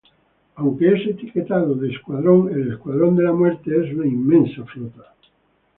[0.55, 5.13] Aunque es etiquetado de escuadrón, el Escuadrón de la Muerte es una inmensa flota.